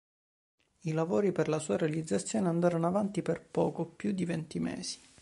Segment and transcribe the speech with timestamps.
[0.79, 4.99] I lavori per la sua realizzazione andarono avanti per poco più di venti mesi.